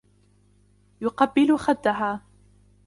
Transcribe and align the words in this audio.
يقبل 1.01 1.57
خدها. 1.57 2.21